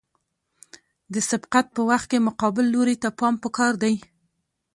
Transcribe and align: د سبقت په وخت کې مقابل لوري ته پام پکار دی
د 1.13 1.15
سبقت 1.29 1.65
په 1.75 1.81
وخت 1.89 2.07
کې 2.11 2.25
مقابل 2.27 2.65
لوري 2.73 2.95
ته 3.01 3.09
پام 3.19 3.33
پکار 3.43 3.73
دی 3.83 3.95